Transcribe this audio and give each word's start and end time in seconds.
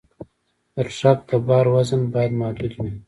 د 0.75 0.77
ټرک 0.95 1.19
د 1.29 1.31
بار 1.47 1.65
وزن 1.75 2.01
باید 2.13 2.31
محدود 2.39 2.71
وي. 2.77 2.91